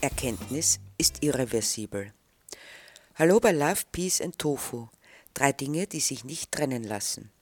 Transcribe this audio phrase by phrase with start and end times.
[0.00, 2.12] Erkenntnis ist irreversibel.
[3.16, 4.86] Hallo bei Love, Peace and Tofu.
[5.34, 7.32] Drei Dinge, die sich nicht trennen lassen.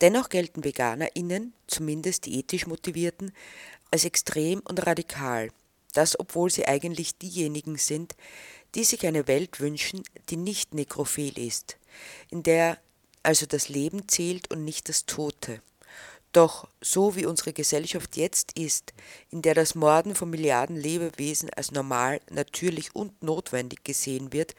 [0.00, 3.30] Dennoch gelten VeganerInnen, zumindest die ethisch motivierten,
[3.92, 5.50] als extrem und radikal.
[5.92, 8.16] Das, obwohl sie eigentlich diejenigen sind,
[8.74, 11.78] die sich eine Welt wünschen, die nicht nekrophil ist,
[12.28, 12.78] in der
[13.22, 15.62] also das Leben zählt und nicht das Tote.
[16.32, 18.92] Doch so wie unsere Gesellschaft jetzt ist,
[19.30, 24.54] in der das Morden von Milliarden Lebewesen als normal, natürlich und notwendig gesehen wird,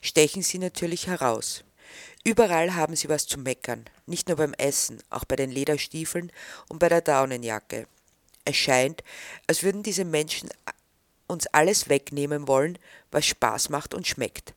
[0.00, 1.64] stechen sie natürlich heraus.
[2.24, 6.32] Überall haben sie was zu meckern, nicht nur beim Essen, auch bei den Lederstiefeln
[6.68, 7.86] und bei der Daunenjacke.
[8.44, 9.04] Es scheint,
[9.46, 10.48] als würden diese Menschen
[11.28, 12.78] uns alles wegnehmen wollen,
[13.10, 14.54] was Spaß macht und schmeckt.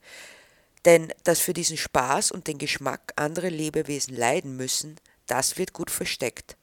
[0.86, 4.98] Denn dass für diesen Spaß und den Geschmack andere Lebewesen leiden müssen,
[5.28, 6.58] das wird gut versteckt.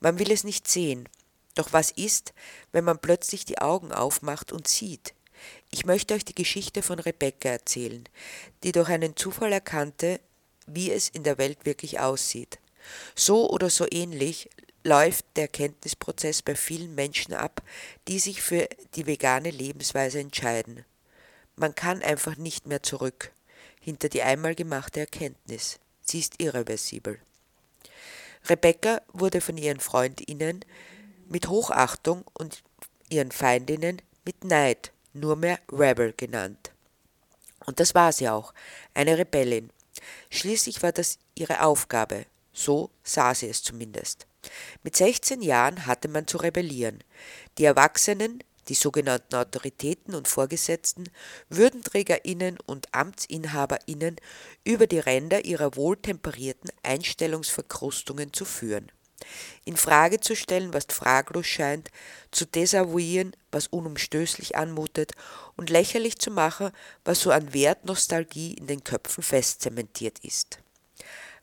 [0.00, 1.08] Man will es nicht sehen.
[1.54, 2.32] Doch was ist,
[2.72, 5.14] wenn man plötzlich die Augen aufmacht und sieht?
[5.70, 8.04] Ich möchte euch die Geschichte von Rebecca erzählen,
[8.62, 10.20] die durch einen Zufall erkannte,
[10.66, 12.58] wie es in der Welt wirklich aussieht.
[13.14, 14.48] So oder so ähnlich
[14.84, 17.62] läuft der Erkenntnisprozess bei vielen Menschen ab,
[18.08, 20.84] die sich für die vegane Lebensweise entscheiden.
[21.56, 23.32] Man kann einfach nicht mehr zurück
[23.80, 25.78] hinter die einmal gemachte Erkenntnis.
[26.02, 27.18] Sie ist irreversibel.
[28.48, 30.64] Rebecca wurde von ihren Freundinnen
[31.28, 32.62] mit Hochachtung und
[33.08, 36.72] ihren Feindinnen mit Neid nur mehr Rebel genannt.
[37.66, 38.54] Und das war sie auch,
[38.94, 39.70] eine Rebellin.
[40.30, 44.26] Schließlich war das ihre Aufgabe, so sah sie es zumindest.
[44.82, 47.04] Mit 16 Jahren hatte man zu rebellieren.
[47.58, 51.10] Die Erwachsenen, die sogenannten Autoritäten und Vorgesetzten,
[51.48, 54.16] Würdenträgerinnen und Amtsinhaberinnen
[54.64, 58.90] über die Ränder ihrer wohltemperierten Einstellungsverkrustungen zu führen.
[59.64, 61.90] In Frage zu stellen, was fraglos scheint,
[62.30, 65.12] zu desavouieren, was unumstößlich anmutet
[65.56, 66.70] und lächerlich zu machen,
[67.04, 70.60] was so an Wertnostalgie in den Köpfen festzementiert ist.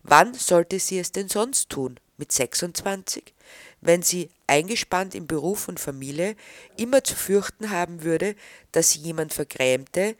[0.01, 1.99] Wann sollte sie es denn sonst tun?
[2.17, 3.33] Mit 26?
[3.81, 6.35] Wenn sie, eingespannt in Beruf und Familie,
[6.77, 8.35] immer zu fürchten haben würde,
[8.71, 10.15] dass sie jemand vergrämte,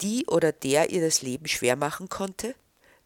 [0.00, 2.54] die oder der ihr das Leben schwer machen konnte?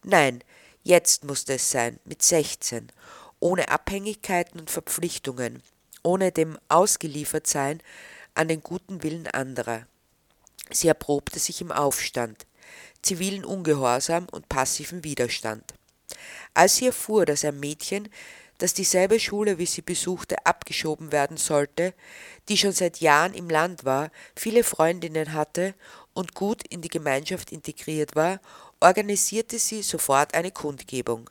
[0.03, 0.43] Nein,
[0.83, 2.91] jetzt musste es sein, mit 16,
[3.39, 5.61] ohne Abhängigkeiten und Verpflichtungen,
[6.03, 7.81] ohne dem Ausgeliefertsein
[8.33, 9.87] an den guten Willen anderer.
[10.71, 12.45] Sie erprobte sich im Aufstand,
[13.01, 15.73] zivilen Ungehorsam und passiven Widerstand.
[16.53, 18.09] Als sie erfuhr, dass ein Mädchen,
[18.57, 21.93] dass dieselbe Schule, wie sie besuchte, abgeschoben werden sollte,
[22.49, 25.75] die schon seit Jahren im Land war, viele Freundinnen hatte
[26.13, 28.39] und gut in die Gemeinschaft integriert war,
[28.79, 31.29] organisierte sie sofort eine Kundgebung.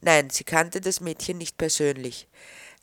[0.00, 2.28] Nein, sie kannte das Mädchen nicht persönlich,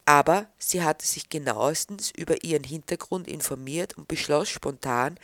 [0.05, 5.17] aber sie hatte sich genauestens über ihren Hintergrund informiert und beschloss spontan,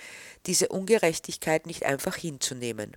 [0.46, 2.96] diese Ungerechtigkeit nicht einfach hinzunehmen.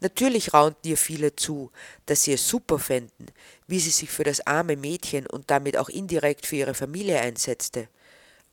[0.00, 1.70] Natürlich raunten ihr viele zu,
[2.06, 3.26] dass sie es super fänden,
[3.66, 7.88] wie sie sich für das arme Mädchen und damit auch indirekt für ihre Familie einsetzte.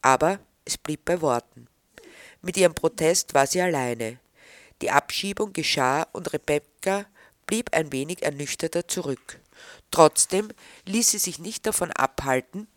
[0.02, 1.68] Aber es blieb bei Worten.
[2.42, 4.20] Mit ihrem Protest war sie alleine.
[4.82, 7.06] Die Abschiebung geschah und Rebecca
[7.48, 9.40] blieb ein wenig ernüchterter zurück.
[9.92, 10.50] Trotzdem
[10.86, 12.68] ließ sie sich nicht davon abhalten,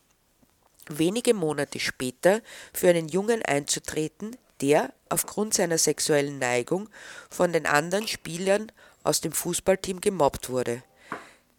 [0.89, 2.41] wenige Monate später
[2.73, 6.89] für einen Jungen einzutreten, der aufgrund seiner sexuellen Neigung
[7.31, 8.73] von den anderen Spielern
[9.05, 10.83] aus dem Fußballteam gemobbt wurde.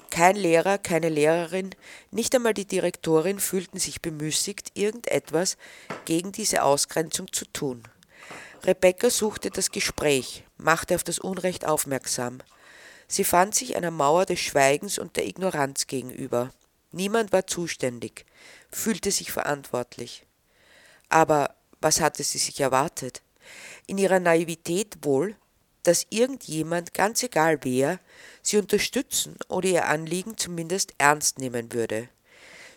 [0.10, 1.76] Kein Lehrer, keine Lehrerin,
[2.12, 5.58] nicht einmal die Direktorin fühlten sich bemüßigt, irgendetwas
[6.06, 7.84] gegen diese Ausgrenzung zu tun.
[8.64, 12.40] Rebecca suchte das Gespräch, machte auf das Unrecht aufmerksam.
[13.08, 16.52] Sie fand sich einer Mauer des Schweigens und der Ignoranz gegenüber.
[16.92, 18.26] Niemand war zuständig,
[18.72, 20.26] fühlte sich verantwortlich.
[21.08, 23.22] Aber was hatte sie sich erwartet?
[23.88, 25.36] In ihrer Naivität wohl,
[25.84, 28.00] dass irgendjemand, ganz egal wer,
[28.42, 32.10] sie unterstützen oder ihr Anliegen zumindest ernst nehmen würde.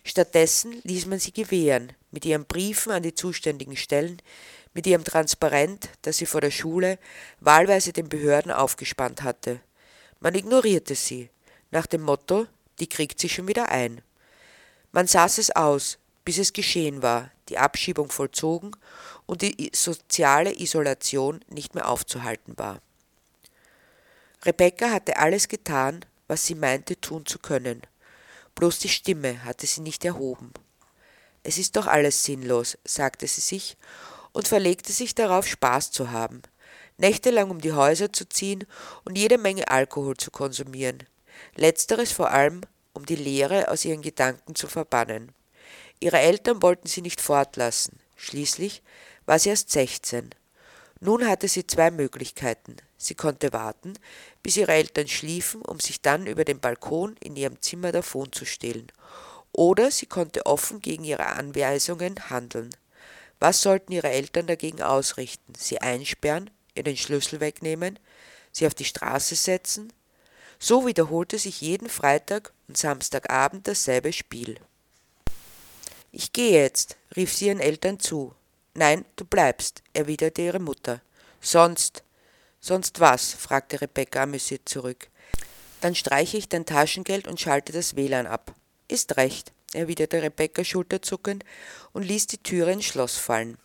[0.04, 4.20] Stattdessen ließ man sie gewähren, mit ihren Briefen an die zuständigen Stellen,
[4.74, 6.98] mit ihrem Transparent, das sie vor der Schule
[7.40, 9.60] wahlweise den Behörden aufgespannt hatte.
[10.20, 11.30] Man ignorierte sie,
[11.70, 12.46] nach dem Motto,
[12.80, 14.00] die kriegt sie schon wieder ein.
[14.90, 18.74] Man saß es aus, bis es geschehen war, die Abschiebung vollzogen
[19.26, 22.80] und die soziale Isolation nicht mehr aufzuhalten war.
[24.44, 27.82] Rebecca hatte alles getan, was sie meinte tun zu können,
[28.54, 30.52] bloß die Stimme hatte sie nicht erhoben.
[31.42, 33.76] Es ist doch alles sinnlos, sagte sie sich
[34.32, 36.40] und verlegte sich darauf, Spaß zu haben,
[36.96, 38.64] nächtelang um die Häuser zu ziehen
[39.04, 41.04] und jede Menge Alkohol zu konsumieren,
[41.54, 42.62] letzteres vor allem,
[42.94, 45.32] um die Leere aus ihren Gedanken zu verbannen.
[46.02, 47.96] Ihre Eltern wollten sie nicht fortlassen.
[48.16, 48.82] Schließlich
[49.24, 50.30] war sie erst 16.
[50.98, 52.74] Nun hatte sie zwei Möglichkeiten.
[52.96, 53.94] Sie konnte warten,
[54.42, 58.44] bis ihre Eltern schliefen, um sich dann über den Balkon in ihrem Zimmer davon zu
[58.44, 58.90] stehlen.
[59.52, 62.74] Oder sie konnte offen gegen ihre Anweisungen handeln.
[63.38, 65.52] Was sollten ihre Eltern dagegen ausrichten?
[65.56, 67.96] Sie einsperren, ihr den Schlüssel wegnehmen,
[68.50, 69.92] sie auf die Straße setzen?
[70.58, 74.58] So wiederholte sich jeden Freitag und Samstagabend dasselbe Spiel.
[76.12, 78.34] Ich gehe jetzt, rief sie ihren Eltern zu.
[78.74, 81.00] Nein, du bleibst, erwiderte ihre Mutter.
[81.40, 82.04] Sonst.
[82.60, 83.32] Sonst was?
[83.34, 85.08] fragte Rebecca amüsiert zurück.
[85.80, 88.54] Dann streiche ich dein Taschengeld und schalte das WLAN ab.
[88.88, 91.44] Ist recht erwiderte Rebecca schulterzuckend
[91.92, 93.58] und ließ die Türe ins Schloss fallen.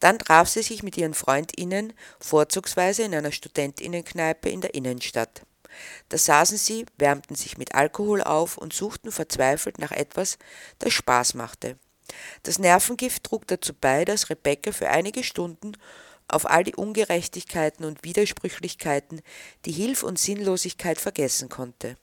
[0.00, 5.42] Dann traf sie sich mit ihren Freundinnen vorzugsweise in einer Studentinnenkneipe in der Innenstadt.
[6.08, 10.38] Da saßen sie, wärmten sich mit Alkohol auf und suchten verzweifelt nach etwas,
[10.78, 11.78] das Spaß machte.
[12.42, 15.72] Das Nervengift trug dazu bei, dass Rebecca für einige Stunden
[16.28, 19.20] auf all die Ungerechtigkeiten und Widersprüchlichkeiten,
[19.64, 21.96] die Hilf und Sinnlosigkeit vergessen konnte.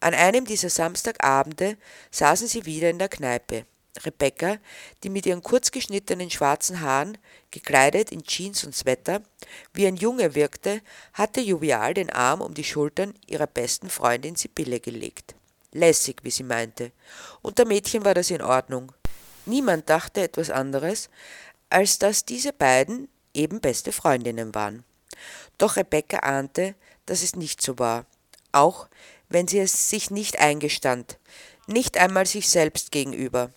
[0.00, 1.76] An einem dieser Samstagabende
[2.10, 3.66] saßen sie wieder in der Kneipe.
[4.04, 4.58] Rebecca,
[5.02, 7.18] die mit ihren kurzgeschnittenen schwarzen Haaren,
[7.50, 9.22] gekleidet in Jeans und Sweater,
[9.74, 10.80] wie ein Junge wirkte,
[11.12, 15.34] hatte jovial den Arm um die Schultern ihrer besten Freundin Sibylle gelegt.
[15.72, 16.92] Lässig, wie sie meinte.
[17.42, 18.92] Unter Mädchen war das in Ordnung.
[19.46, 21.08] Niemand dachte etwas anderes,
[21.70, 24.84] als dass diese beiden eben beste Freundinnen waren.
[25.58, 26.74] Doch Rebecca ahnte,
[27.06, 28.06] dass es nicht so war.
[28.52, 28.88] Auch
[29.28, 31.18] wenn sie es sich nicht eingestand,
[31.66, 33.50] nicht einmal sich selbst gegenüber.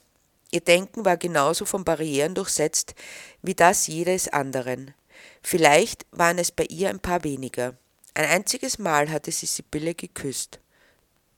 [0.55, 2.95] Ihr Denken war genauso von Barrieren durchsetzt
[3.41, 4.93] wie das jedes anderen.
[5.41, 7.75] Vielleicht waren es bei ihr ein paar weniger.
[8.13, 10.61] Ein einziges Mal hatte sie Sibylle geküsst.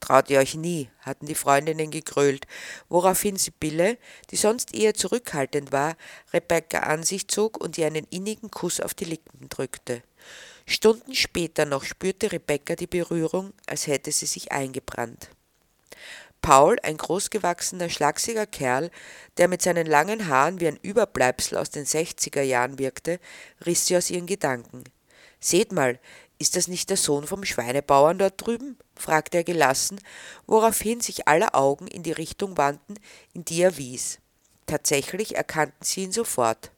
[0.02, 2.46] Traut ihr euch nie, hatten die Freundinnen gegrölt,
[2.90, 3.98] woraufhin Sibylle,
[4.30, 5.98] die sonst eher zurückhaltend war,
[6.32, 10.04] Rebecca an sich zog und ihr einen innigen Kuss auf die Lippen drückte.
[10.68, 15.32] Stunden später noch spürte Rebecca die Berührung, als hätte sie sich eingebrannt.
[16.42, 18.90] Paul, ein großgewachsener, schlachsiger Kerl,
[19.38, 23.20] der mit seinen langen Haaren wie ein Überbleibsel aus den 60er Jahren wirkte,
[23.66, 24.84] riss sie aus ihren Gedanken.
[25.40, 26.00] Seht mal,
[26.40, 28.78] ist das nicht der Sohn vom Schweinebauern dort drüben?
[28.96, 30.00] fragte er gelassen,
[30.46, 32.96] woraufhin sich aller Augen in die Richtung wandten,
[33.34, 34.20] in die er wies.
[34.68, 36.72] Tatsächlich erkannten sie ihn sofort.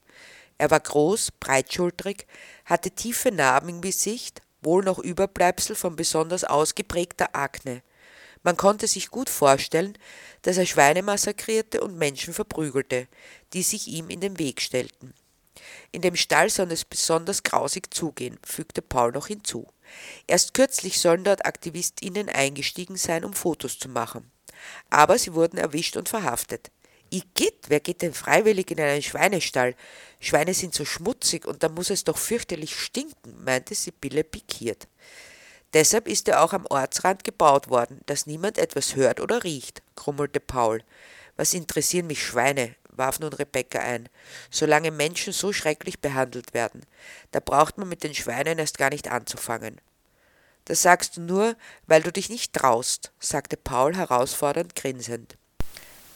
[0.57, 2.27] Er war groß, breitschultrig,
[2.65, 7.81] hatte tiefe Narben im Gesicht, wohl noch Überbleibsel von besonders ausgeprägter Akne.
[8.43, 9.97] Man konnte sich gut vorstellen,
[10.43, 13.07] dass er Schweine massakrierte und Menschen verprügelte,
[13.53, 15.13] die sich ihm in den Weg stellten.
[15.91, 19.67] In dem Stall soll es besonders grausig zugehen, fügte Paul noch hinzu.
[20.27, 24.31] Erst kürzlich sollen dort AktivistInnen eingestiegen sein, um Fotos zu machen.
[24.89, 26.71] Aber sie wurden erwischt und verhaftet.
[27.11, 29.75] Igitt, wer geht denn freiwillig in einen Schweinestall?
[30.19, 34.87] Schweine sind so schmutzig und da muss es doch fürchterlich stinken, meinte Sibylle pikiert.
[35.73, 40.39] Deshalb ist er auch am Ortsrand gebaut worden, dass niemand etwas hört oder riecht, grummelte
[40.39, 40.83] Paul.
[41.35, 42.75] Was interessieren mich Schweine?
[42.99, 44.09] warf nun Rebecca ein.
[44.51, 46.85] Solange Menschen so schrecklich behandelt werden,
[47.31, 49.79] da braucht man mit den Schweinen erst gar nicht anzufangen.
[50.65, 51.55] Das sagst du nur,
[51.87, 55.37] weil du dich nicht traust, sagte Paul herausfordernd grinsend.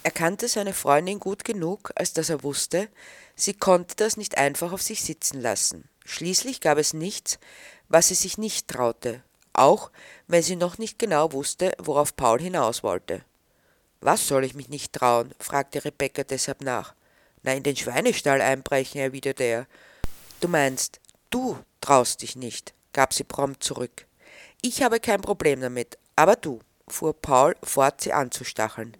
[0.03, 2.89] Er kannte seine Freundin gut genug, als dass er wusste,
[3.35, 5.87] sie konnte das nicht einfach auf sich sitzen lassen.
[6.05, 7.39] Schließlich gab es nichts,
[7.87, 9.91] was sie sich nicht traute, auch
[10.27, 13.23] wenn sie noch nicht genau wusste, worauf Paul hinaus wollte.
[14.01, 15.31] Was soll ich mich nicht trauen?
[15.39, 16.93] fragte Rebecca deshalb nach.
[17.43, 19.67] Na, in den Schweinestall einbrechen, erwiderte er.
[20.39, 24.05] Du meinst, du traust dich nicht, gab sie prompt zurück.
[24.61, 28.97] Ich habe kein Problem damit, aber du, fuhr Paul fort, sie anzustacheln.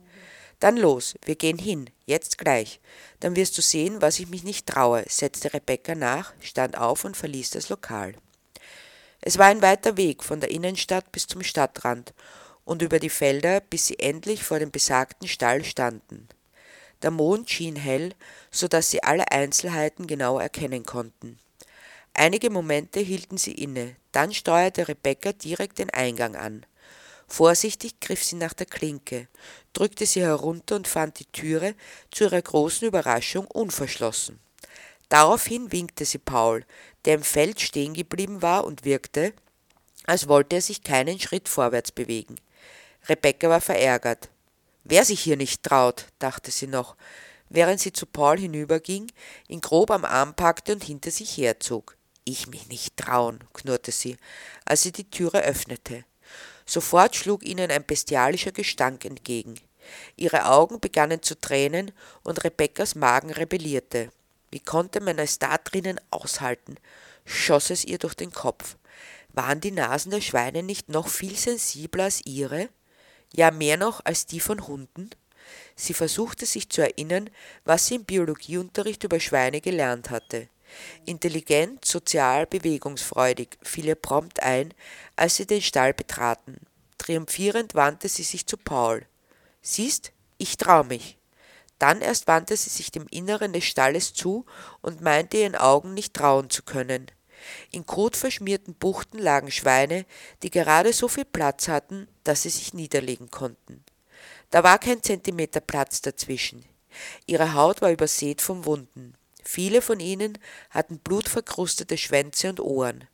[0.59, 2.79] Dann los, wir gehen hin, jetzt gleich.
[3.19, 7.17] Dann wirst du sehen, was ich mich nicht traue, setzte Rebecca nach, stand auf und
[7.17, 8.15] verließ das Lokal.
[9.25, 12.13] Es war ein weiter Weg von der Innenstadt bis zum Stadtrand
[12.65, 16.27] und über die Felder, bis sie endlich vor dem besagten Stall standen.
[17.01, 18.13] Der Mond schien hell,
[18.51, 21.39] so dass sie alle Einzelheiten genau erkennen konnten.
[22.13, 26.65] Einige Momente hielten sie inne, dann steuerte Rebecca direkt den Eingang an.
[27.25, 29.29] Vorsichtig griff sie nach der Klinke,
[29.71, 31.75] drückte sie herunter und fand die Türe
[32.11, 34.39] zu ihrer großen Überraschung unverschlossen.
[35.13, 36.65] Daraufhin winkte sie Paul,
[37.05, 39.33] der im Feld stehen geblieben war und wirkte,
[40.05, 42.37] als wollte er sich keinen Schritt vorwärts bewegen.
[43.07, 44.29] Rebecca war verärgert.
[44.83, 46.95] Wer sich hier nicht traut, dachte sie noch,
[47.47, 49.11] während sie zu Paul hinüberging,
[49.47, 51.95] ihn grob am Arm packte und hinter sich herzog.
[52.23, 54.17] Ich mich nicht trauen, knurrte sie,
[54.65, 56.05] als sie die Türe öffnete.
[56.65, 59.59] Sofort schlug ihnen ein bestialischer Gestank entgegen.
[60.15, 61.91] Ihre Augen begannen zu tränen
[62.23, 64.09] und Rebekkas Magen rebellierte.
[64.53, 66.75] Wie konnte man es da drinnen aushalten?
[67.25, 68.77] schoss es ihr durch den Kopf.
[69.29, 72.69] Waren die Nasen der Schweine nicht noch viel sensibler als ihre?
[73.33, 75.09] Ja, mehr noch als die von Hunden?
[75.75, 77.31] Sie versuchte sich zu erinnern,
[77.65, 80.49] was sie im Biologieunterricht über Schweine gelernt hatte.
[81.07, 84.71] Intelligent, sozial, bewegungsfreudig, fiel ihr prompt ein,
[85.15, 86.59] als sie den Stall betraten.
[86.99, 89.07] Triumphierend wandte sie sich zu Paul.
[89.63, 91.17] Siehst, ich trau mich.
[91.83, 94.45] Dann erst wandte sie sich dem Inneren des Stalles zu
[94.79, 97.07] und meinte ihren Augen nicht trauen zu können.
[97.73, 100.05] In kotverschmierten Buchten lagen Schweine,
[100.43, 103.83] die gerade so viel Platz hatten, dass sie sich niederlegen konnten.
[104.49, 106.63] Da war kein Zentimeter Platz dazwischen.
[107.25, 109.15] Ihre Haut war übersät von Wunden.
[109.43, 110.37] Viele von ihnen
[110.69, 113.09] hatten blutverkrustete Schwänze und Ohren.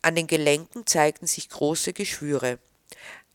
[0.00, 2.58] An den Gelenken zeigten sich große Geschwüre.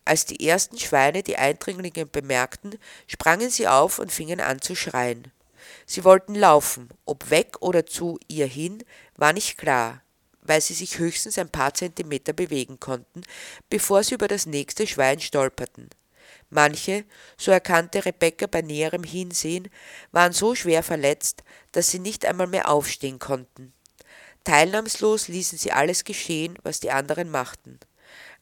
[0.09, 5.31] Als die ersten Schweine die Eindringlinge bemerkten, sprangen sie auf und fingen an zu schreien.
[5.85, 8.83] Sie wollten laufen, ob weg oder zu ihr hin,
[9.17, 10.01] war nicht klar,
[10.41, 13.21] weil sie sich höchstens ein paar Zentimeter bewegen konnten,
[13.69, 15.91] bevor sie über das nächste Schwein stolperten.
[16.49, 17.05] Manche,
[17.37, 19.69] so erkannte Rebecca bei näherem Hinsehen,
[20.11, 23.73] waren so schwer verletzt, dass sie nicht einmal mehr aufstehen konnten.
[24.43, 27.79] Teilnahmslos ließen sie alles geschehen, was die anderen machten.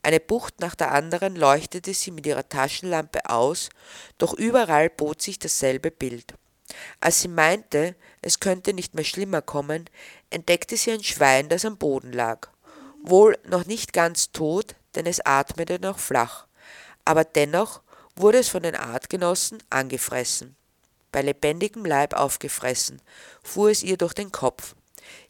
[0.04, 3.70] Eine Bucht nach der anderen leuchtete sie mit ihrer Taschenlampe aus,
[4.18, 6.34] doch überall bot sich dasselbe Bild.
[7.00, 9.90] Als sie meinte, es könnte nicht mehr schlimmer kommen,
[10.30, 12.50] entdeckte sie ein Schwein, das am Boden lag.
[13.04, 16.48] Wohl noch nicht ganz tot, denn es atmete noch flach,
[17.06, 17.82] aber dennoch
[18.16, 20.56] wurde es von den Artgenossen angefressen.
[21.12, 23.02] Bei lebendigem Leib aufgefressen,
[23.44, 24.76] fuhr es ihr durch den Kopf.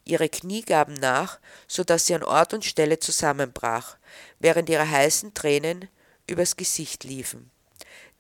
[0.06, 3.98] Ihre Knie gaben nach, so dass sie an Ort und Stelle zusammenbrach,
[4.40, 5.88] während ihre heißen Tränen
[6.28, 7.52] übers Gesicht liefen,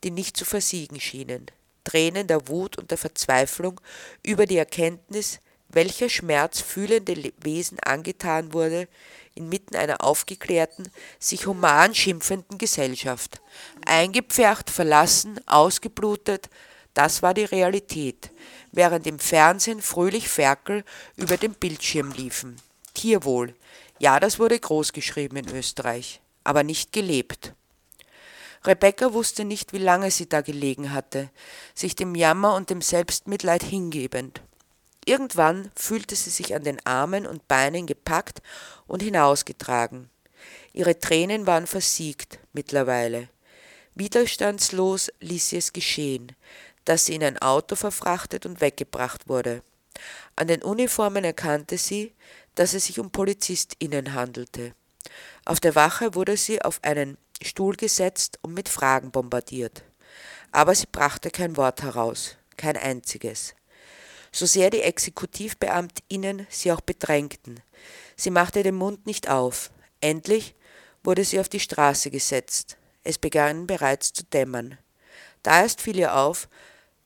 [0.03, 1.47] die nicht zu versiegen schienen.
[1.83, 3.79] Tränen der Wut und der Verzweiflung
[4.23, 8.87] über die Erkenntnis, welcher Schmerz fühlende Wesen angetan wurde,
[9.35, 13.41] inmitten einer aufgeklärten, sich human schimpfenden Gesellschaft.
[13.85, 16.49] Eingepfercht, verlassen, ausgeblutet,
[16.97, 18.31] das war die Realität,
[18.71, 20.83] während im Fernsehen fröhlich Ferkel
[21.15, 22.59] über dem Bildschirm liefen.
[22.95, 23.53] Tierwohl,
[23.99, 27.53] ja, das wurde großgeschrieben in Österreich, aber nicht gelebt.
[28.65, 31.29] Rebecca wusste nicht, wie lange sie da gelegen hatte,
[31.75, 34.41] sich dem Jammer und dem Selbstmitleid hingebend.
[35.05, 38.41] Irgendwann fühlte sie sich an den Armen und Beinen gepackt
[38.87, 40.09] und hinausgetragen.
[40.73, 43.29] Ihre Tränen waren versiegt mittlerweile.
[43.93, 46.35] Widerstandslos ließ sie es geschehen,
[46.87, 49.61] dass sie in ein Auto verfrachtet und weggebracht wurde.
[50.37, 52.13] An den Uniformen erkannte sie,
[52.55, 54.73] dass es sich um PolizistInnen handelte.
[55.43, 59.83] Auf der Wache wurde sie auf einen Stuhl gesetzt und mit Fragen bombardiert.
[60.53, 63.53] Aber sie brachte kein Wort heraus, kein einziges.
[64.31, 67.59] So sehr die ExekutivbeamtInnen sie auch bedrängten,
[68.15, 69.71] sie machte den Mund nicht auf.
[69.99, 70.55] Endlich
[71.03, 72.77] wurde sie auf die Straße gesetzt.
[73.03, 74.77] Es begann bereits zu dämmern.
[75.43, 76.47] Da erst fiel ihr auf,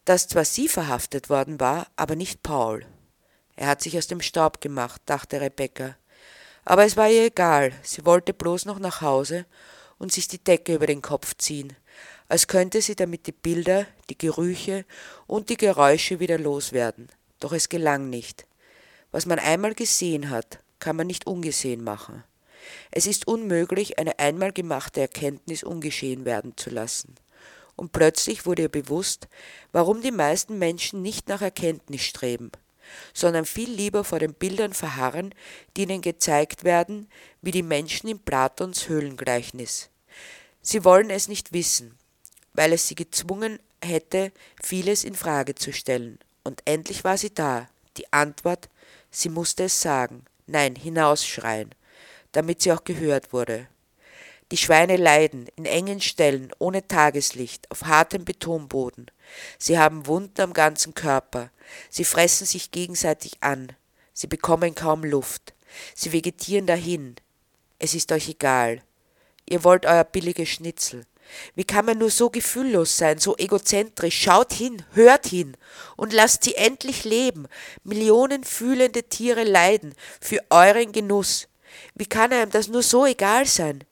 [0.05, 2.85] dass zwar sie verhaftet worden war, aber nicht Paul.
[3.55, 5.95] Er hat sich aus dem Staub gemacht, dachte Rebecca.
[6.65, 9.45] Aber es war ihr egal, sie wollte bloß noch nach Hause
[9.97, 11.75] und sich die Decke über den Kopf ziehen,
[12.27, 14.85] als könnte sie damit die Bilder, die Gerüche
[15.27, 17.09] und die Geräusche wieder loswerden.
[17.39, 18.45] Doch es gelang nicht.
[19.11, 22.23] Was man einmal gesehen hat, kann man nicht ungesehen machen.
[22.91, 27.15] Es ist unmöglich, eine einmal gemachte Erkenntnis ungeschehen werden zu lassen
[27.81, 29.27] und plötzlich wurde ihr bewusst,
[29.71, 32.51] warum die meisten Menschen nicht nach Erkenntnis streben,
[33.11, 35.33] sondern viel lieber vor den Bildern verharren,
[35.75, 37.09] die ihnen gezeigt werden,
[37.41, 39.89] wie die Menschen in Platons Höhlengleichnis.
[40.61, 41.97] Sie wollen es nicht wissen,
[42.53, 46.19] weil es sie gezwungen hätte, vieles in Frage zu stellen.
[46.43, 48.69] Und endlich war sie da, die Antwort,
[49.09, 51.73] sie musste es sagen, nein, hinausschreien,
[52.31, 53.65] damit sie auch gehört wurde.
[54.51, 59.09] Die Schweine leiden in engen Ställen, ohne Tageslicht, auf hartem Betonboden.
[59.57, 61.51] Sie haben Wunden am ganzen Körper.
[61.89, 63.71] Sie fressen sich gegenseitig an.
[64.13, 65.53] Sie bekommen kaum Luft.
[65.95, 67.15] Sie vegetieren dahin.
[67.79, 68.81] Es ist euch egal.
[69.49, 71.05] Ihr wollt euer billiges Schnitzel.
[71.55, 74.19] Wie kann man nur so gefühllos sein, so egozentrisch?
[74.21, 75.55] Schaut hin, hört hin
[75.95, 77.47] und lasst sie endlich leben.
[77.85, 81.47] Millionen fühlende Tiere leiden für euren Genuss.
[81.95, 83.85] Wie kann einem das nur so egal sein?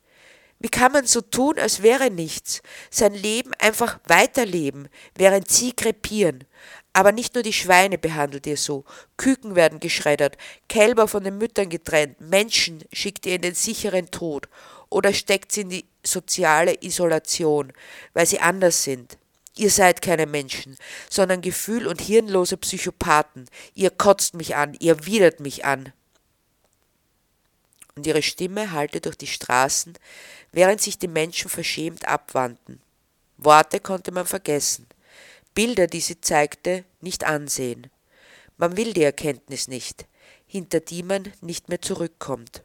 [0.59, 6.43] Wie kann man so tun, als wäre nichts, sein Leben einfach weiterleben, während sie krepieren?
[6.91, 8.83] Aber nicht nur die Schweine behandelt ihr so,
[9.15, 10.37] Küken werden geschreddert,
[10.67, 14.49] Kälber von den Müttern getrennt, Menschen schickt ihr in den sicheren Tod
[14.89, 17.71] oder steckt sie in die soziale Isolation,
[18.13, 19.17] weil sie anders sind.
[19.55, 20.77] Ihr seid keine Menschen,
[21.09, 23.49] sondern gefühl- und hirnlose Psychopathen.
[23.75, 25.91] Ihr kotzt mich an, ihr widert mich an.
[27.95, 29.97] Und ihre Stimme hallte durch die Straßen,
[30.51, 32.81] während sich die Menschen verschämt abwandten.
[33.37, 34.87] Worte konnte man vergessen,
[35.53, 37.87] Bilder, die sie zeigte, nicht ansehen.
[38.57, 40.05] Man will die Erkenntnis nicht,
[40.45, 42.63] hinter die man nicht mehr zurückkommt.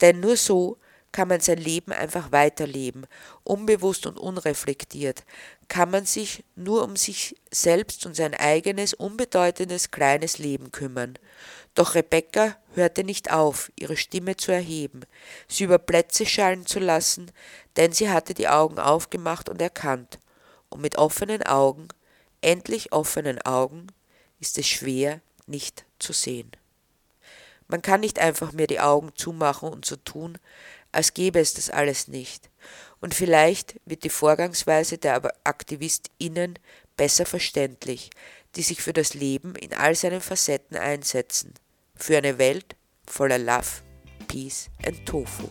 [0.00, 0.78] Denn nur so
[1.12, 3.06] kann man sein Leben einfach weiterleben,
[3.44, 5.24] unbewusst und unreflektiert,
[5.68, 11.18] kann man sich nur um sich selbst und sein eigenes, unbedeutendes, kleines Leben kümmern.
[11.74, 15.02] Doch Rebecca hörte nicht auf, ihre Stimme zu erheben,
[15.48, 17.30] sie über Plätze schallen zu lassen,
[17.76, 20.18] denn sie hatte die Augen aufgemacht und erkannt,
[20.68, 21.88] und mit offenen Augen,
[22.40, 23.88] endlich offenen Augen,
[24.40, 26.50] ist es schwer, nicht zu sehen.
[27.68, 30.36] Man kann nicht einfach mehr die Augen zumachen und so tun,
[30.92, 32.50] als gäbe es das alles nicht.
[33.00, 36.58] Und vielleicht wird die Vorgangsweise der AktivistInnen
[36.96, 38.10] besser verständlich,
[38.54, 41.54] die sich für das Leben in all seinen Facetten einsetzen.
[41.96, 43.82] Für eine Welt voller Love,
[44.28, 45.48] Peace and Tofu.